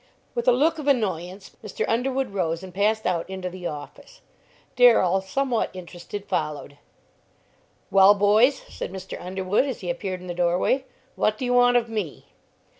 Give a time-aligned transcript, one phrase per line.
[0.33, 1.85] With a look of annoyance Mr.
[1.87, 4.21] Underwood rose and passed out into the office;
[4.75, 6.79] Darrell, somewhat interested, followed.
[7.91, 9.21] "Well, boys," said Mr.
[9.23, 10.85] Underwood, as he appeared in the doorway,
[11.15, 12.25] "what do you want of me?"